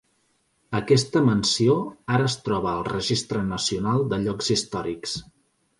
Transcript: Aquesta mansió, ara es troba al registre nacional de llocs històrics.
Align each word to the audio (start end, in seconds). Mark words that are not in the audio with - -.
Aquesta 0.77 1.21
mansió, 1.27 1.75
ara 2.17 2.31
es 2.31 2.39
troba 2.49 2.73
al 2.73 2.83
registre 2.91 3.47
nacional 3.53 4.07
de 4.15 4.25
llocs 4.27 4.53
històrics. 4.57 5.19